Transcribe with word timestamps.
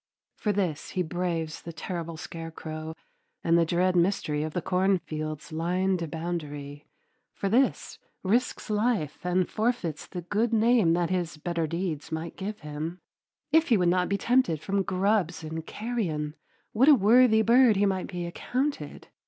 For 0.35 0.51
this 0.51 0.89
he 0.97 1.03
braves 1.03 1.61
the 1.61 1.71
terrible 1.71 2.17
scarecrow 2.17 2.95
and 3.43 3.55
the 3.55 3.67
dread 3.67 3.95
mystery 3.95 4.41
of 4.41 4.53
the 4.53 4.61
cornfield's 4.63 5.51
lined 5.51 6.09
boundary, 6.09 6.87
for 7.35 7.49
this 7.49 7.99
risks 8.23 8.71
life 8.71 9.23
and 9.23 9.47
forfeits 9.47 10.07
the 10.07 10.23
good 10.23 10.53
name 10.53 10.93
that 10.93 11.11
his 11.11 11.37
better 11.37 11.67
deeds 11.67 12.11
might 12.11 12.35
give 12.35 12.61
him. 12.61 12.99
If 13.51 13.67
he 13.67 13.77
would 13.77 13.89
not 13.89 14.09
be 14.09 14.17
tempted 14.17 14.59
from 14.59 14.81
grubs 14.81 15.43
and 15.43 15.63
carrion, 15.67 16.33
what 16.71 16.89
a 16.89 16.95
worthy 16.95 17.43
bird 17.43 17.75
he 17.75 17.85
might 17.85 18.07
be 18.07 18.25
accounted. 18.25 19.09